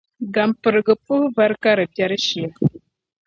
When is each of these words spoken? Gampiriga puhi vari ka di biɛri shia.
Gampiriga 0.35 0.93
puhi 1.03 1.25
vari 1.35 1.55
ka 1.63 1.71
di 1.77 1.85
biɛri 1.93 2.17
shia. 2.25 2.49